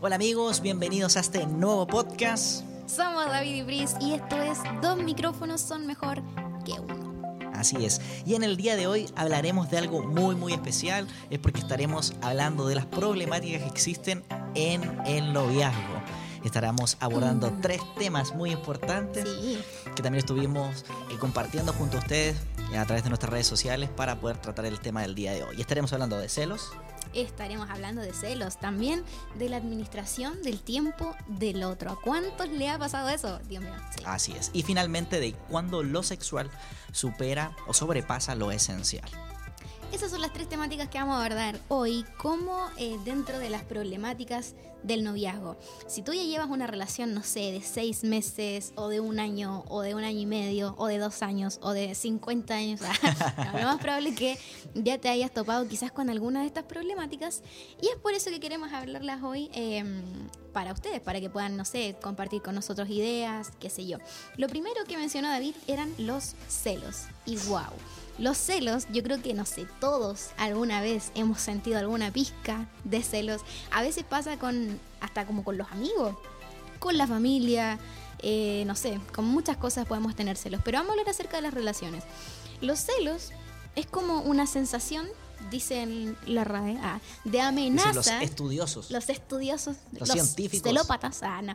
[0.00, 2.62] Hola amigos, bienvenidos a este nuevo podcast.
[2.86, 6.22] Somos David y Brice y esto es Dos micrófonos son mejor
[6.64, 7.40] que uno.
[7.54, 8.00] Así es.
[8.26, 12.14] Y en el día de hoy hablaremos de algo muy muy especial, es porque estaremos
[12.22, 16.02] hablando de las problemáticas que existen en el noviazgo.
[16.44, 17.60] Estaremos abordando Mm.
[17.62, 19.58] tres temas muy importantes Sí,
[19.94, 22.36] que también estuvimos eh, compartiendo junto a ustedes
[22.72, 25.42] eh, a través de nuestras redes sociales para poder tratar el tema del día de
[25.42, 25.56] hoy.
[25.56, 26.70] Y estaremos hablando de celos,
[27.12, 29.04] estaremos hablando de celos, también
[29.38, 31.92] de la administración del tiempo del otro.
[31.92, 33.38] ¿A cuántos le ha pasado eso?
[33.48, 33.74] Dios mío.
[33.96, 34.04] sí.
[34.06, 34.50] así es.
[34.52, 36.50] Y finalmente de cuando lo sexual
[36.92, 39.10] supera o sobrepasa lo esencial.
[39.94, 43.62] Esas son las tres temáticas que vamos a abordar hoy, como eh, dentro de las
[43.62, 45.56] problemáticas del noviazgo.
[45.86, 49.62] Si tú ya llevas una relación, no sé, de seis meses, o de un año,
[49.68, 52.88] o de un año y medio, o de dos años, o de 50 años, no,
[53.60, 54.38] lo más probable es que
[54.74, 57.44] ya te hayas topado quizás con alguna de estas problemáticas.
[57.80, 59.84] Y es por eso que queremos hablarlas hoy eh,
[60.52, 63.98] para ustedes, para que puedan, no sé, compartir con nosotros ideas, qué sé yo.
[64.38, 67.04] Lo primero que mencionó David eran los celos.
[67.26, 67.70] Y wow.
[68.18, 73.02] Los celos, yo creo que no sé, todos alguna vez hemos sentido alguna pizca de
[73.02, 73.40] celos.
[73.72, 76.14] A veces pasa con, hasta como con los amigos,
[76.78, 77.78] con la familia,
[78.20, 80.60] eh, no sé, con muchas cosas podemos tener celos.
[80.64, 82.04] Pero vamos a hablar acerca de las relaciones.
[82.60, 83.32] Los celos
[83.74, 85.08] es como una sensación,
[85.50, 87.92] dicen la RAE, ah, de Dicen amenaza.
[87.92, 88.90] los estudiosos.
[88.90, 90.70] Los estudiosos, Los científicos.
[90.70, 91.54] celópatas, ah, no.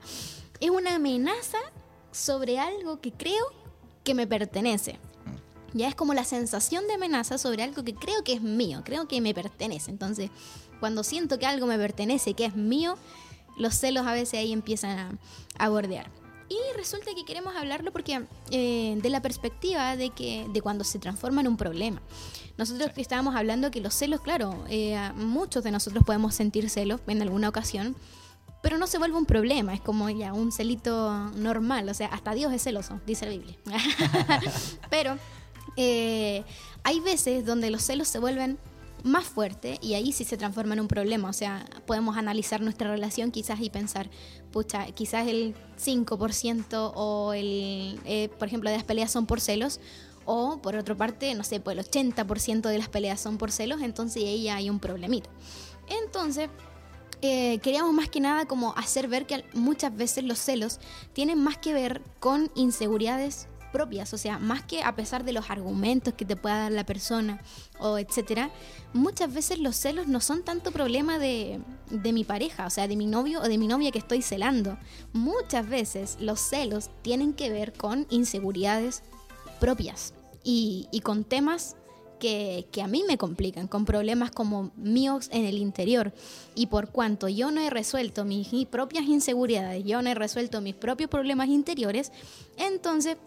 [0.59, 1.57] es una amenaza
[2.11, 3.45] sobre algo que creo
[4.03, 4.99] que me pertenece.
[5.73, 9.07] Ya es como la sensación de amenaza sobre algo que creo que es mío, creo
[9.07, 9.91] que me pertenece.
[9.91, 10.29] Entonces,
[10.79, 12.97] cuando siento que algo me pertenece, que es mío,
[13.57, 15.11] los celos a veces ahí empiezan a,
[15.57, 16.09] a bordear.
[16.49, 20.97] Y resulta que queremos hablarlo porque eh, de la perspectiva de que de cuando se
[20.97, 22.01] transforma en un problema.
[22.57, 27.01] Nosotros que estábamos hablando que los celos, claro, eh, muchos de nosotros podemos sentir celos
[27.05, 27.95] en alguna ocasión,
[28.63, 32.33] pero no se vuelve un problema, es como ya un celito normal, o sea, hasta
[32.33, 33.55] Dios es celoso, dice la Biblia.
[34.89, 35.17] pero
[35.77, 36.43] eh,
[36.83, 38.57] hay veces donde los celos se vuelven
[39.03, 41.29] más fuertes y ahí sí se transforma en un problema.
[41.29, 44.09] O sea, podemos analizar nuestra relación quizás y pensar,
[44.51, 49.79] pucha, quizás el 5% o el, eh, por ejemplo, de las peleas son por celos.
[50.25, 53.81] O por otra parte, no sé, pues el 80% de las peleas son por celos,
[53.81, 55.27] entonces ahí ya hay un problemita.
[56.03, 56.49] Entonces,
[57.21, 60.79] eh, queríamos más que nada como hacer ver que muchas veces los celos
[61.11, 65.49] tienen más que ver con inseguridades propias, o sea, más que a pesar de los
[65.49, 67.41] argumentos que te pueda dar la persona
[67.79, 68.51] o etcétera,
[68.93, 72.95] muchas veces los celos no son tanto problema de, de mi pareja, o sea, de
[72.95, 74.77] mi novio o de mi novia que estoy celando.
[75.13, 79.03] Muchas veces los celos tienen que ver con inseguridades
[79.59, 80.13] propias
[80.43, 81.75] y, y con temas
[82.19, 86.13] que, que, a mí me complican, con problemas como míos en el interior.
[86.53, 90.75] Y por cuanto yo no he resuelto mis, propias inseguridades, yo no he resuelto mis
[90.75, 92.11] propios problemas interiores,
[92.57, 93.17] entonces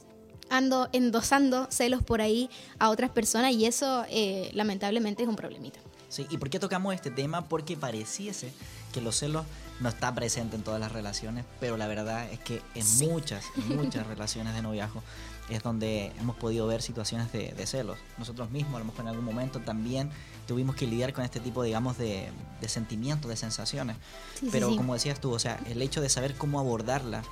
[0.52, 2.48] ando endosando celos por ahí
[2.78, 5.80] a otras personas y eso eh, lamentablemente es un problemita.
[6.08, 7.48] Sí, ¿y por qué tocamos este tema?
[7.48, 8.52] Porque pareciese
[8.92, 9.46] que los celos
[9.80, 13.06] no está presente en todas las relaciones, pero la verdad es que en Sí.
[13.08, 15.02] muchas, en muchas relaciones de noviazgo
[15.48, 17.98] es donde hemos podido ver situaciones de, de celos.
[18.18, 20.10] Nosotros mismos, a lo mejor en algún momento también
[20.46, 22.28] tuvimos que lidiar con este tipo, digamos, de,
[22.60, 23.96] de sentimientos, de sensaciones.
[24.38, 24.76] Sí, pero sí.
[24.76, 27.22] como decías tú, o sea, el hecho de saber cómo abordarla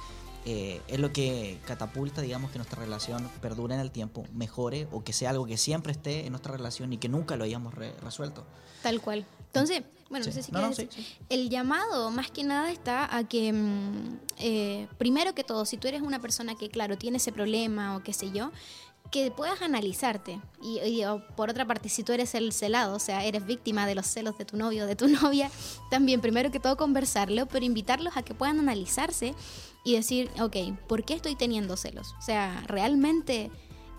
[0.47, 5.05] eh, es lo que catapulta, digamos, que nuestra relación perdure en el tiempo, mejore o
[5.05, 7.95] que sea algo que siempre esté en nuestra relación y que nunca lo hayamos re-
[8.03, 8.45] resuelto.
[8.83, 9.27] Tal cual.
[9.47, 10.31] Entonces, bueno, Sí.
[10.31, 13.25] no sé si No, no, quieres sí, decir- El llamado, más que nada, está a
[13.25, 17.33] que, mm, eh, primero que todo, si tú eres una persona que, claro, tiene ese
[17.33, 18.51] problema o qué sé yo,
[19.11, 20.41] que puedas analizarte.
[20.63, 21.05] Y, y,
[21.37, 24.39] por otra parte, si tú eres el celado, o sea, eres víctima de los celos
[24.39, 25.51] de tu novio o de tu novia,
[25.91, 29.35] también, primero que todo, conversarlo, pero invitarlos a que puedan analizarse
[29.85, 30.57] y decir, ok,
[30.87, 32.15] ¿por qué estoy teniendo celos?
[32.19, 33.51] O sea, ¿realmente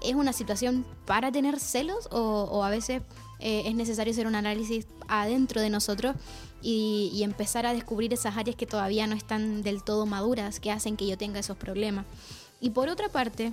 [0.02, 3.02] es una situación para tener celos o, a veces
[3.40, 6.16] eh, es necesario hacer un análisis adentro de nosotros
[6.64, 10.96] y empezar a descubrir esas áreas que todavía no están del todo maduras, que hacen
[10.96, 12.06] que yo tenga esos problemas.
[12.60, 13.52] Y por otra parte,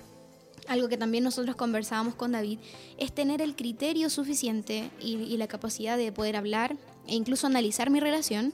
[0.66, 2.58] algo que también nosotros conversábamos con David,
[2.96, 6.76] es tener el criterio suficiente y, la capacidad de poder hablar
[7.06, 8.52] e incluso analizar mi relación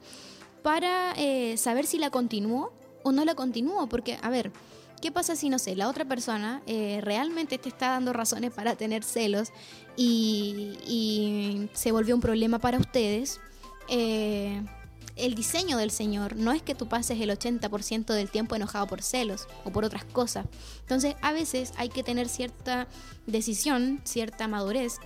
[0.62, 2.72] para eh, saber si la continúo
[3.02, 3.88] o no la continúo.
[3.88, 4.52] Porque, a ver,
[5.00, 8.76] ¿qué pasa si, no sé, la otra persona eh, realmente te está dando razones para
[8.76, 9.50] tener celos
[9.96, 13.40] y, y se volvió un problema para ustedes?
[13.88, 14.62] Eh,
[15.16, 19.02] el diseño del Señor no es que tú pases el 80% del tiempo enojado por
[19.02, 20.46] celos o por otras cosas.
[20.80, 22.88] Entonces, a veces hay que tener cierta
[23.26, 24.98] decisión, cierta madurez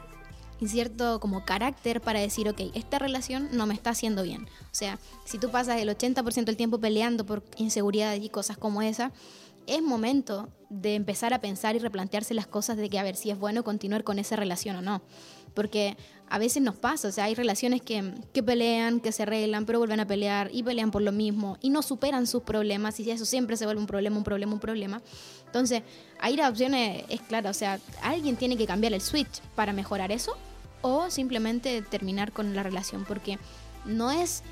[0.60, 4.44] y cierto como carácter para decir, ok, esta relación no me está haciendo bien.
[4.44, 8.82] O sea, si tú pasas el 80% del tiempo peleando por inseguridad y cosas como
[8.82, 9.12] esa,
[9.66, 13.30] es momento de empezar a pensar y replantearse las cosas de que a ver si
[13.30, 15.02] es bueno continuar con esa relación o no.
[15.54, 15.96] Porque
[16.30, 19.78] a veces nos pasa, o sea, hay relaciones que, que, pelean, que se arreglan, pero
[19.78, 23.24] vuelven a pelear y pelean por lo mismo y no superan sus problemas y eso
[23.24, 25.02] siempre se vuelve un problema, un problema, un problema.
[25.46, 25.82] Entonces,
[26.20, 29.72] ahí la opción es, es clara, o sea, alguien tiene que cambiar el switch para
[29.72, 30.36] mejorar eso
[30.82, 33.38] o simplemente terminar con la relación, porque
[33.84, 34.42] no es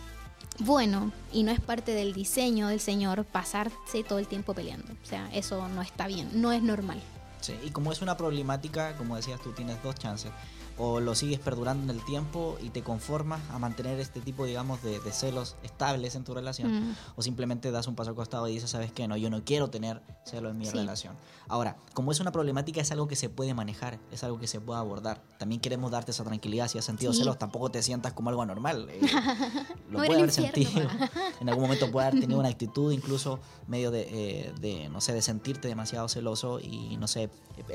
[0.61, 4.93] bueno y no es parte del diseño del Señor pasarse todo el tiempo peleando.
[5.03, 7.01] O sea, eso no está bien, no es normal.
[7.41, 10.33] Sí, y como es una problemática, como decías tú, tienes dos chances
[10.79, 14.83] o lo sigues perdurando en el tiempo y te conformas a mantener este tipo, digamos,
[14.83, 16.97] de, celos estables en tu relación, mm.
[17.17, 19.09] o simplemente das un paso al costado y dices, ¿sabes qué?
[19.09, 21.15] No, yo no quiero tener celos en mi relación.
[21.49, 24.61] Ahora, como es una problemática, es algo que se puede manejar, es algo que se
[24.61, 25.23] puede abordar.
[25.39, 26.69] También queremos darte esa tranquilidad.
[26.69, 28.89] Si has sentido celos, tampoco te sientas como algo anormal.
[28.91, 29.01] Eh,
[29.91, 30.89] lo puede haber sentido.
[31.41, 33.39] en algún momento puede haber tenido una actitud, incluso
[33.69, 37.31] medio de, eh, de, no sé, de sentirte demasiado celoso y, no sé,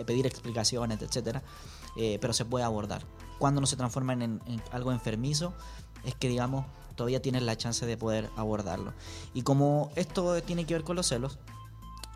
[0.06, 1.42] pedir explicaciones, etcétera.
[1.95, 2.91] Eh, pero se puede abordar.
[3.42, 4.40] Cuando no se transforma en,
[4.72, 5.56] algo enfermizo,
[6.04, 6.64] es que, digamos,
[6.96, 8.94] todavía tienes la chance de poder abordarlo.
[9.34, 11.40] Y como esto tiene que ver con los celos,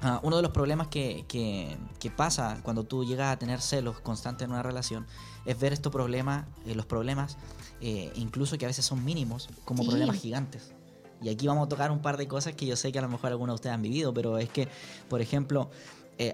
[0.02, 4.46] ah, uno de los problemas que, que, pasa cuando tú llegas a tener celos constantes
[4.46, 5.08] en una relación
[5.48, 7.40] es ver estos problemas, eh, los problemas,
[7.82, 10.76] eh, incluso que a veces son mínimos, como problemas gigantes.
[11.24, 13.10] Y aquí vamos a tocar un par de cosas que yo sé que a lo
[13.10, 14.68] mejor algunos de ustedes han vivido, pero es que,
[15.10, 15.72] por ejemplo,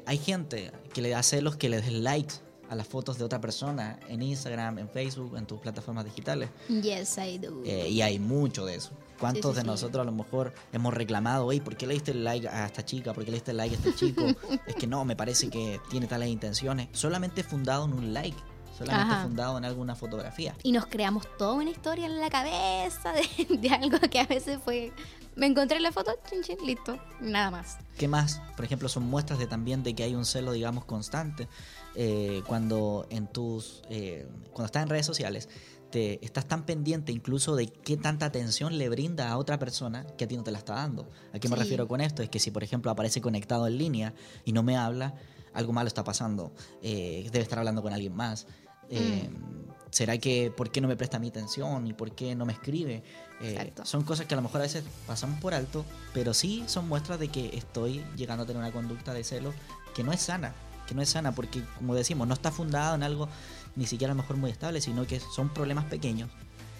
[0.05, 3.41] hay gente que le da celos que le den likes a las fotos de otra
[3.41, 6.49] persona en Instagram, en Facebook, en tus plataformas digitales.
[6.69, 7.61] Yes, I do.
[7.65, 8.91] Eh, y hay mucho de eso.
[9.19, 12.47] ¿Cuántos de nosotros a lo mejor hemos reclamado, oye, ¿por qué le diste el like
[12.47, 13.13] a esta chica?
[13.13, 14.23] ¿Por qué le diste el like a este chico?
[14.65, 16.87] es que no, me parece que tiene tales intenciones.
[16.93, 18.37] Solamente fundado en un like
[18.77, 20.55] solamente fundado en alguna fotografía.
[20.63, 24.59] Y nos creamos toda una historia en la cabeza de, de, algo que a veces
[24.63, 24.91] fue
[25.35, 27.77] me encontré la foto, chin, chin, listo, nada más.
[27.97, 28.41] ¿Qué más?
[28.55, 31.47] Por ejemplo, son muestras de también de que hay un celo, digamos, constante
[31.95, 35.49] eh, cuando en tus, eh, cuando estás en redes sociales.
[35.89, 40.23] Te, estás tan pendiente incluso de qué tanta atención le brinda a otra persona que
[40.23, 41.09] a ti no te la está dando.
[41.33, 42.23] ¿A qué me refiero con esto?
[42.23, 44.13] Es que si, por ejemplo, aparece conectado en línea
[44.45, 45.15] y no me habla,
[45.53, 46.53] algo malo está pasando.
[46.81, 48.47] Eh, debe estar hablando con alguien más.
[48.89, 49.70] Mm.
[49.91, 53.03] ¿Será que por qué no me presta mi atención y por qué no me escribe?
[53.41, 56.87] Eh, son cosas que a lo mejor a veces pasamos por alto, pero sí son
[56.87, 59.53] muestras de que estoy llegando a tener una conducta de celo
[59.93, 60.53] que no es sana,
[60.87, 63.27] que no es sana porque, como decimos, no está fundada en algo
[63.75, 66.29] ni siquiera a lo mejor muy estable, sino que son problemas pequeños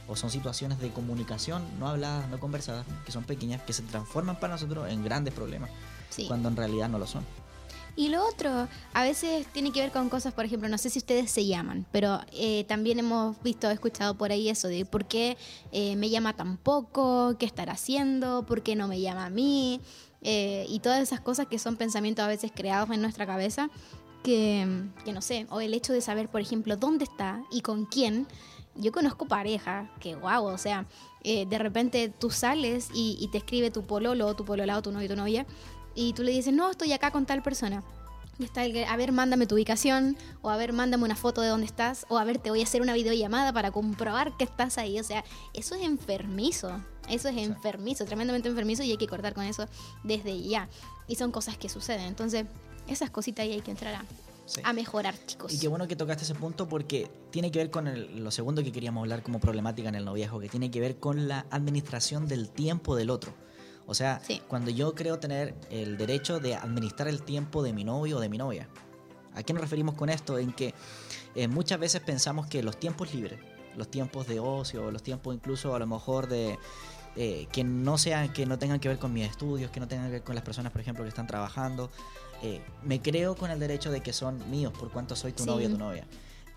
[0.08, 4.40] o son situaciones de comunicación no habladas, no conversadas, que son pequeñas, que se transforman
[4.40, 5.70] para nosotros en grandes problemas,
[6.28, 7.26] cuando en realidad no lo son.
[7.96, 11.00] Y lo otro, a veces tiene que ver con cosas, por ejemplo, no sé si
[11.00, 15.38] ustedes se llaman, pero eh, también hemos visto, escuchado por ahí eso de por qué
[15.72, 19.82] eh, me llama tan poco, qué estará haciendo, por qué no me llama a mí,
[20.22, 23.70] eh, y todas esas cosas que son pensamientos a veces creados en nuestra cabeza,
[24.24, 27.86] que, que no sé, o el hecho de saber, por ejemplo, dónde está y con
[27.86, 28.26] quién.
[28.76, 30.86] Yo conozco pareja que, guau, o sea,
[31.24, 35.16] de repente tú sales y, y, te escribe tu pololo tu pololado, tu novio, tu
[35.18, 35.46] novia,
[35.96, 37.84] y tú le dices, no, estoy acá con tal persona.
[38.40, 41.42] Y está el que, a ver, mándame tu ubicación, o a ver, mándame una foto
[41.42, 44.44] de dónde estás, o a ver, te voy a hacer una videollamada para comprobar que
[44.44, 45.00] estás ahí.
[45.00, 45.24] O sea,
[45.54, 46.72] eso es enfermizo.
[47.10, 49.66] Eso es enfermizo, tremendamente enfermizo, y hay que cortar con eso
[50.04, 50.70] desde ya.
[51.08, 52.08] Y son cosas que suceden.
[52.08, 52.46] Entonces,
[52.88, 53.96] esas cositas ahí hay que entrar
[54.64, 55.54] a, mejorar, chicos.
[55.54, 58.72] Y qué bueno que tocaste ese punto porque tiene que ver con lo segundo que
[58.72, 62.50] queríamos hablar como problemática en el noviazgo, que tiene que ver con la administración del
[62.50, 63.34] tiempo del otro.
[63.88, 68.18] O sea, cuando yo creo tener el derecho de administrar el tiempo de mi novio
[68.18, 68.68] o de mi novia.
[69.34, 70.38] ¿A qué nos referimos con esto?
[70.38, 70.74] En que
[71.36, 73.40] eh, muchas veces pensamos que los tiempos libres,
[73.78, 76.58] los tiempos de ocio, los tiempos incluso a lo mejor de
[77.16, 80.08] eh, que no sean, que no tengan que ver con mis estudios, que no tengan
[80.08, 81.90] que ver con las personas, por ejemplo, que están trabajando,
[82.42, 85.68] eh, me creo con el derecho de que son míos por cuanto soy tu novio
[85.68, 86.06] o tu novia.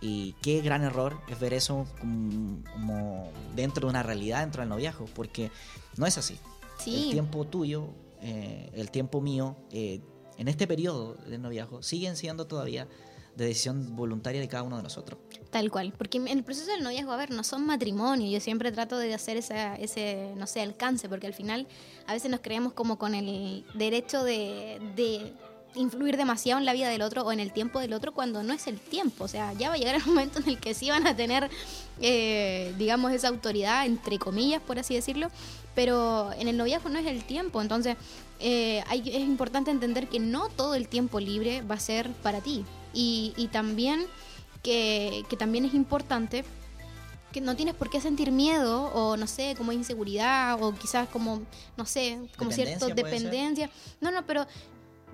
[0.00, 5.06] Y qué gran error es ver eso como, dentro de una realidad, dentro del noviazgo,
[5.14, 5.50] porque
[5.96, 6.38] no es así.
[6.86, 7.88] El tiempo tuyo,
[8.20, 10.00] eh, el tiempo mío, eh,
[10.36, 12.88] en este periodo de noviazgo, siguen siendo todavía
[13.36, 15.18] de decisión voluntaria de cada uno de nosotros.
[15.50, 18.70] Tal cual, porque en el proceso del noviazgo, a ver, no son matrimonio, yo siempre
[18.72, 21.66] trato de hacer esa, ese, no sé, alcance, porque al final
[22.06, 25.32] a veces nos creemos como con el derecho de, de
[25.74, 28.52] influir demasiado en la vida del otro o en el tiempo del otro cuando no
[28.52, 29.24] es el tiempo.
[29.24, 31.50] O sea, ya va a llegar el momento en el que sí van a tener,
[32.00, 35.28] eh, digamos, esa autoridad, entre comillas, por así decirlo,
[35.74, 37.60] pero en el noviazgo no es el tiempo.
[37.60, 37.96] Entonces,
[38.40, 42.64] eh, es importante entender que no todo el tiempo libre va a ser para ti.
[42.92, 44.06] Y, y también
[44.62, 46.44] que, que también es importante
[47.34, 51.42] que no tienes por qué sentir miedo o no sé, como inseguridad o quizás como,
[51.76, 53.68] no sé, como cierto dependencia.
[54.00, 54.46] No, no, pero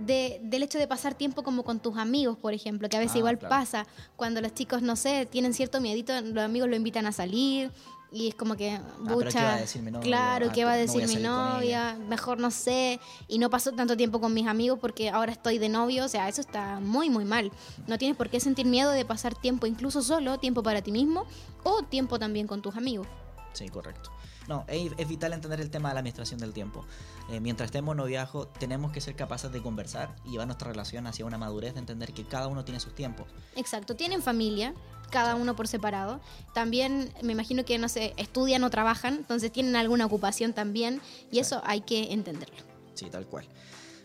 [0.01, 3.17] de, del hecho de pasar tiempo como con tus amigos, por ejemplo, que a veces
[3.17, 7.07] ah, igual pasa cuando los chicos, no sé, tienen cierto miedito, los amigos lo invitan
[7.07, 7.71] a salir
[8.13, 11.97] y es como que, bucha, ah, claro, ah, ¿qué va a decir mi novia?
[12.09, 12.99] Mejor no sé.
[13.29, 16.05] Y no paso tanto tiempo con mis amigos porque ahora estoy de novio.
[16.07, 17.53] O sea, eso está muy, muy mal.
[17.87, 21.25] No tienes por qué sentir miedo de pasar tiempo incluso solo, tiempo para ti mismo
[21.63, 23.07] o tiempo también con tus amigos.
[23.53, 24.11] Sí, correcto.
[24.51, 26.85] No, es, vital entender el tema de la administración del tiempo.
[27.31, 31.25] Eh, mientras estemos noviajo, tenemos que ser capaces de conversar y llevar nuestra relación hacia
[31.25, 33.29] una madurez de entender que cada uno tiene sus tiempos.
[33.55, 34.75] Exacto, tienen familia,
[35.09, 36.21] cada uno por separado.
[36.53, 41.39] También me imagino que, no sé, estudian o trabajan, entonces tienen alguna ocupación también y
[41.39, 42.57] eso hay que entenderlo.
[42.95, 43.47] Sí, tal cual.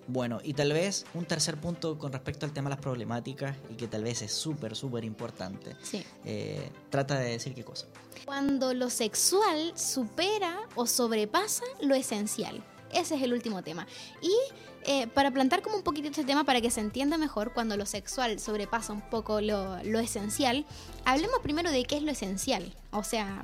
[0.08, 3.76] Bueno, y tal vez un tercer punto con respecto al tema de las problemáticas y
[3.76, 5.76] que tal vez es súper, súper importante.
[5.82, 6.04] Sí.
[6.24, 7.88] Eh, trata de decir qué cosa.
[8.26, 12.64] Cuando lo sexual supera o sobrepasa lo esencial.
[12.92, 13.88] Ese es el último tema.
[14.22, 14.32] Y
[14.84, 17.88] eh, para plantar como un poquito este tema para que se entienda mejor cuando lo
[17.88, 20.66] sexual sobrepasa un poco lo, lo esencial,
[21.04, 22.74] hablemos primero de qué es lo esencial.
[22.92, 23.44] O sea,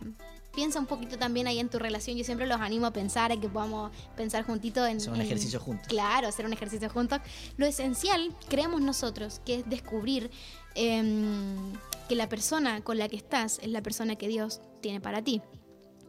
[0.53, 2.17] piensa un poquito también ahí en tu relación.
[2.17, 4.97] Yo siempre los animo a pensar, a que podamos pensar juntitos en...
[4.97, 5.87] Hacer un ejercicio juntos.
[5.87, 7.19] Claro, hacer un ejercicio juntos.
[7.57, 10.29] Lo esencial, creemos nosotros, que es descubrir
[10.75, 11.73] em,
[12.09, 15.41] que la persona con la que estás es la persona que Dios tiene para ti.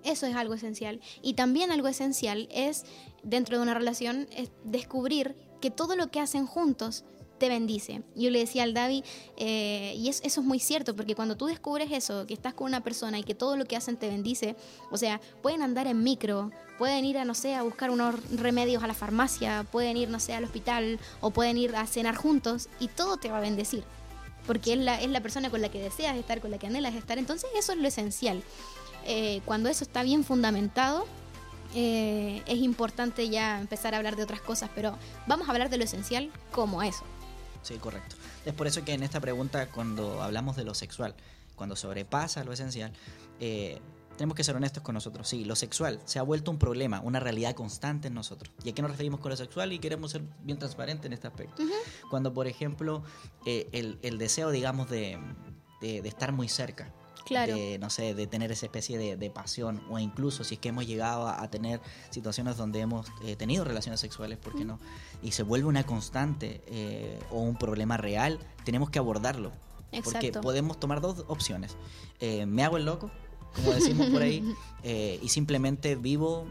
[0.04, 1.00] Eso es algo esencial.
[1.22, 2.84] Y también algo esencial es,
[3.22, 7.04] dentro de una relación, es descubrir que todo lo que hacen juntos
[7.42, 8.02] te bendice.
[8.14, 9.02] Yo le decía al David,
[9.36, 12.84] eh, y eso es muy cierto, porque cuando tú descubres eso, que estás con una
[12.84, 14.54] persona y que todo lo que hacen te bendice,
[14.92, 18.84] o sea, pueden andar en micro, pueden ir a, no sé, a buscar unos remedios
[18.84, 22.68] a la farmacia, pueden ir, no sé, al hospital, o pueden ir a cenar juntos,
[22.78, 23.82] y todo te va a bendecir.
[24.46, 26.94] Porque es la, es la persona con la que deseas estar, con la que anhelas
[26.94, 27.18] estar.
[27.18, 28.40] Entonces eso es lo esencial.
[29.04, 31.08] Eh, cuando eso está bien fundamentado,
[31.74, 34.96] eh, es importante ya empezar a hablar de otras cosas, pero
[35.26, 37.02] vamos a hablar de lo esencial como eso.
[37.62, 38.16] Sí, correcto.
[38.44, 41.14] Es por eso que en esta pregunta, cuando hablamos de lo sexual,
[41.54, 42.92] cuando sobrepasa lo esencial,
[43.40, 43.80] eh,
[44.16, 45.28] tenemos que ser honestos con nosotros.
[45.28, 48.52] Sí, lo sexual se ha vuelto un problema, una realidad constante en nosotros.
[48.64, 49.72] ¿Y a qué nos referimos con lo sexual?
[49.72, 51.62] Y queremos ser bien transparentes en este aspecto.
[52.10, 53.02] Cuando, por ejemplo,
[53.46, 53.68] eh,
[54.02, 55.18] el, deseo, digamos, de,
[55.80, 56.92] de, estar muy cerca,
[57.24, 57.54] Claro.
[57.54, 60.86] De, no sé, de tener esa especie de, pasión o incluso si es que hemos
[60.86, 64.78] llegado a, tener situaciones donde hemos eh, tenido relaciones sexuales, ¿por qué no?
[65.22, 69.52] Y se vuelve una constante eh, o un problema real, tenemos que abordarlo.
[70.04, 71.76] Porque podemos tomar dos opciones.
[72.18, 73.10] Eh, me hago el loco,
[73.54, 74.42] como decimos por ahí,
[75.22, 76.46] y simplemente vivo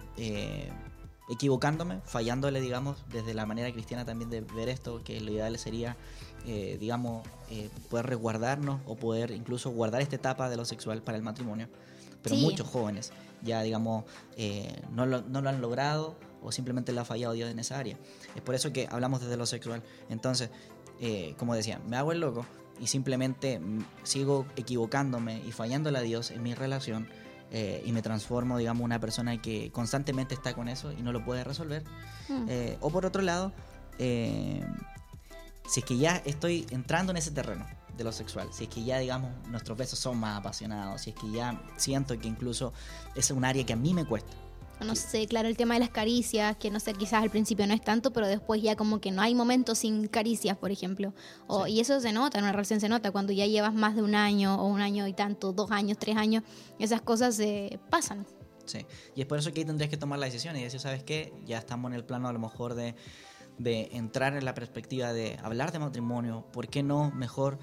[1.32, 5.96] equivocándome, fallándole, digamos, desde la manera cristiana también de ver esto, que lo ideal sería
[6.46, 11.18] eh, digamos, eh, poder resguardarnos o poder incluso guardar esta etapa de lo sexual para
[11.18, 11.68] el matrimonio.
[12.24, 13.12] Pero muchos jóvenes
[13.44, 14.06] ya, digamos,
[14.38, 17.78] eh, no, lo, no, lo, han logrado o simplemente le ha fallado Dios en esa
[17.78, 17.98] área.
[18.36, 19.84] Es por eso que hablamos desde lo sexual.
[20.10, 20.50] Entonces,
[21.38, 22.46] como decía, me hago el loco
[22.80, 23.60] y simplemente
[24.04, 27.08] sigo equivocándome y fallándole a Dios en mi relación.
[27.52, 31.44] y me transformo, digamos, una persona que constantemente está con eso y no lo puede
[31.44, 31.84] resolver.
[32.30, 32.50] Mm.
[32.80, 33.52] o por otro lado,
[35.68, 37.66] si es que ya estoy entrando en ese terreno
[37.98, 41.16] de lo sexual, si es que ya, digamos, nuestros besos son más apasionados, si es
[41.16, 42.74] que ya siento que incluso
[43.16, 44.32] es un área que a mí me cuesta.
[44.86, 47.74] No sé, claro, el tema de las caricias, que no sé, quizás al principio no
[47.74, 51.14] es tanto, pero después ya como que no hay momentos sin caricias, por ejemplo.
[51.46, 54.02] O, Y eso se nota, en una relación se nota, cuando ya llevas más de
[54.02, 56.44] un año o un año y tanto, dos años, tres años,
[56.80, 58.26] esas cosas se pasan.
[58.66, 61.04] Sí, y es por eso que ahí tendrías que tomar la decisión y decir, ¿sabes
[61.04, 61.32] qué?
[61.46, 62.96] Ya estamos en el plano a lo mejor de
[63.64, 67.58] de entrar en la perspectiva de hablar de matrimonio, ¿por qué no mejor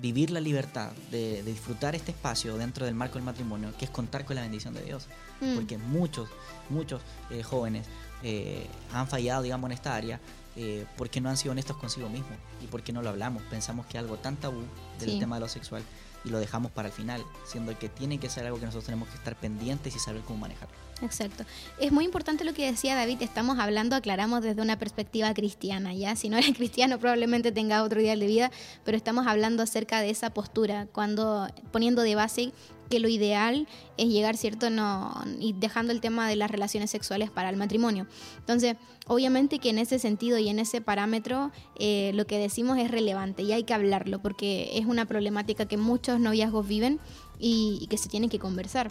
[0.00, 4.24] vivir la libertad de, disfrutar este espacio dentro del marco del matrimonio, que es contar
[4.24, 5.08] con la bendición de Dios?
[5.40, 5.54] Mm.
[5.54, 6.28] Porque muchos,
[6.68, 7.86] muchos eh, jóvenes
[8.22, 10.20] eh, han fallado, digamos, en esta área
[10.56, 13.42] eh, porque no han sido honestos consigo mismos y porque no lo hablamos.
[13.44, 14.62] Pensamos que algo tan tabú
[14.98, 15.82] del tema de lo sexual
[16.28, 19.08] y lo dejamos para el final, siendo que tiene que ser algo que nosotros tenemos
[19.08, 20.74] que estar pendientes y saber cómo manejarlo.
[21.00, 21.44] Exacto.
[21.78, 26.16] Es muy importante lo que decía David, estamos hablando, aclaramos desde una perspectiva cristiana, ¿ya?
[26.16, 28.50] Si no eres cristiano probablemente tenga otro ideal de vida,
[28.84, 32.52] pero estamos hablando acerca de esa postura, cuando poniendo de base
[32.88, 34.70] que lo ideal es llegar, ¿cierto?
[34.70, 38.06] No, y dejando el tema de las relaciones sexuales para el matrimonio.
[38.38, 38.76] Entonces,
[39.06, 43.42] obviamente que en ese sentido y en ese parámetro eh, lo que decimos es relevante
[43.42, 47.00] y hay que hablarlo porque es una problemática que muchos noviazgos viven
[47.38, 48.90] y, que se tienen que conversar.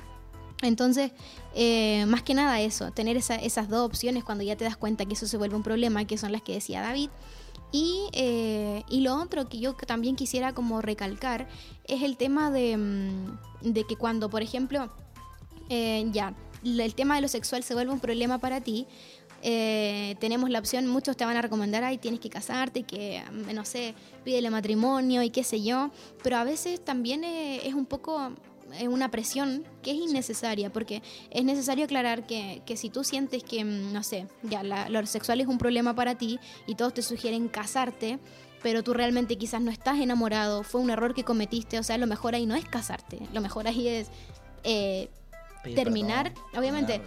[0.64, 1.12] Entonces,
[1.54, 5.14] eh, más que nada eso, tener esas dos opciones cuando ya te das cuenta que
[5.14, 7.12] eso se vuelve un problema, que son las que decía David,
[7.72, 11.48] Y, eh, y lo otro que yo también quisiera como recalcar
[11.86, 14.90] es el tema de, mm, de que cuando, por ejemplo,
[15.70, 16.34] eh, ya,
[16.64, 18.88] el tema de lo sexual se vuelve un problema para ti,
[19.44, 23.54] eh, tenemos la opción, muchos te van a recomendar, ay, tienes que casarte, que, mm,
[23.54, 23.94] no sé,
[24.24, 25.92] pídele matrimonio y qué sé yo,
[26.24, 28.32] pero a veces también es un poco
[28.88, 33.64] una presión que es innecesaria, porque es necesario aclarar que, que si tú sientes que,
[33.64, 37.48] mm, no sé, ya lo sexual es un problema para ti y todos te sugieren
[37.48, 38.20] casarte,
[38.62, 42.08] pero tú realmente quizás no estás enamorado, fue un error que cometiste, o sea, lo
[42.08, 44.10] mejor ahí no es casarte, lo mejor ahí es
[44.64, 45.10] eh,
[45.76, 47.02] terminar, obviamente,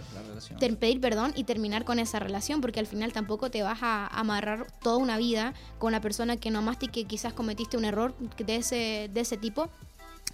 [0.59, 4.67] pedir perdón y terminar con esa relación, porque al final tampoco te vas a amarrar
[4.81, 8.15] toda una vida con una persona que no amaste y que quizás cometiste un error
[8.37, 9.69] de ese, de ese tipo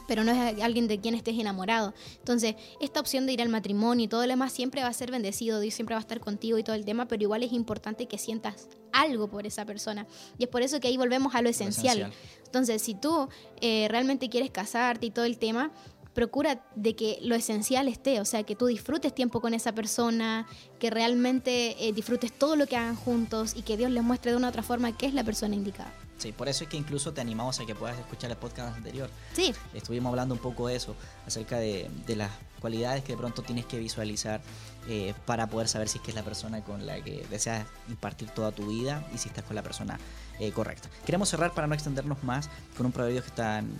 [0.07, 1.93] pero no es alguien de quien estés enamorado.
[2.19, 5.11] Entonces, esta opción de ir al matrimonio y todo lo demás siempre va a ser
[5.11, 8.07] bendecido, Dios siempre va a estar contigo y todo el tema, pero igual es importante
[8.07, 10.07] que sientas algo por esa persona.
[10.37, 12.11] Y es por eso que ahí volvemos a lo esencial.
[12.45, 13.27] Entonces, si tú
[13.61, 15.71] eh, realmente quieres casarte y todo el tema,
[16.17, 20.47] procura de que lo esencial esté, o sea, que tú disfrutes tiempo con esa persona,
[20.79, 24.37] que realmente eh, disfrutes todo lo que hagan juntos y que Dios les muestre de
[24.37, 25.93] una otra forma que es la persona indicada.
[26.17, 29.11] Sí, por eso es que incluso te animamos a que puedas escuchar el podcast anterior.
[29.33, 29.53] Sí.
[29.75, 30.95] Estuvimos hablando un poco de eso,
[31.27, 34.41] acerca de, las cualidades que de pronto tienes que visualizar
[34.89, 38.31] eh, para poder saber si es que es la persona con la que deseas impartir
[38.31, 39.99] toda tu vida y si estás con la persona
[40.39, 40.89] eh, correcta.
[41.05, 43.77] Queremos cerrar para no extendernos más con un proverbio que está en,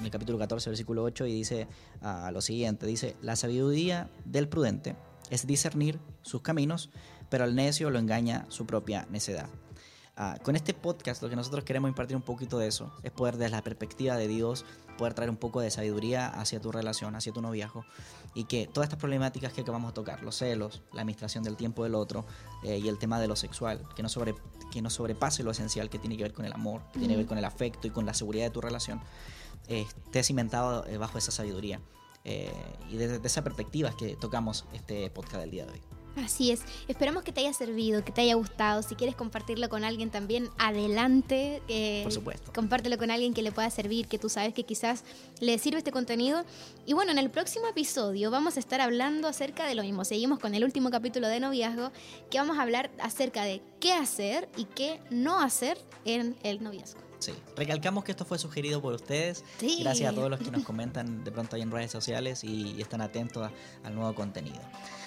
[0.00, 1.68] en el capítulo 14, versículo 8, y dice
[2.00, 4.96] ah, lo siguiente, dice, la sabiduría del prudente
[5.28, 6.90] es discernir sus caminos,
[7.28, 9.48] pero al necio lo engaña su propia necedad.
[10.16, 13.36] Ah, con este podcast lo que nosotros queremos impartir un poquito de eso, es poder
[13.36, 14.66] desde la perspectiva de Dios,
[14.98, 17.84] poder traer un poco de sabiduría hacia tu relación, hacia tu noviazgo,
[18.34, 21.84] y que todas estas problemáticas que acabamos de tocar, los celos, la administración del tiempo
[21.84, 22.26] del otro
[22.64, 24.34] eh, y el tema de lo sexual, que no, sobre,
[24.70, 27.18] que no sobrepase lo esencial que tiene que ver con el amor, que tiene que
[27.18, 29.00] ver con el afecto y con la seguridad de tu relación,
[29.68, 31.80] esté cimentado eh, bajo esa sabiduría.
[32.24, 32.52] Eh,
[32.90, 35.99] y desde, esa perspectiva es que tocamos este podcast del día de hoy.
[36.16, 38.82] Así es, esperamos que te haya servido, que te haya gustado.
[38.82, 41.62] Si quieres compartirlo con alguien también, adelante.
[42.02, 42.52] Por supuesto.
[42.52, 45.04] Compártelo con alguien que le pueda servir, que tú sabes que quizás
[45.40, 46.44] le sirve este contenido.
[46.86, 50.04] Y bueno, en el próximo episodio vamos a estar hablando acerca de lo mismo.
[50.04, 51.92] Seguimos con el último capítulo de noviazgo,
[52.30, 57.09] que vamos a hablar acerca de qué hacer y qué no hacer en el noviazgo.
[57.20, 59.44] Sí, recalcamos que esto fue sugerido por ustedes.
[59.80, 63.02] Gracias a todos los que nos comentan de pronto ahí en redes sociales y, están
[63.02, 63.50] atentos
[63.84, 64.58] al nuevo contenido.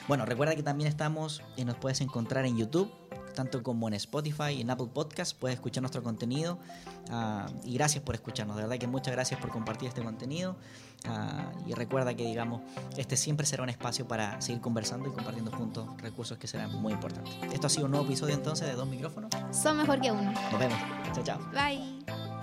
[0.08, 2.92] Bueno, recuerda que también estamos y nos puedes encontrar en YouTube,
[3.34, 5.38] tanto como en Spotify y en Apple Podcast.
[5.38, 6.58] Puedes escuchar nuestro contenido.
[7.10, 8.56] Ah, y gracias por escucharnos.
[8.56, 10.56] De verdad que muchas gracias por compartir este contenido.
[11.06, 12.62] Ah, y recuerda que, digamos,
[12.98, 16.94] este siempre será un espacio para seguir conversando y compartiendo juntos recursos que serán muy
[16.94, 17.34] importantes.
[17.52, 19.32] Esto ha sido un nuevo episodio entonces de Dos Micrófonos.
[19.52, 20.32] Son mejor que uno.
[20.32, 20.78] Nos vemos.
[21.14, 21.40] Chao, chao.
[21.52, 22.43] Bye.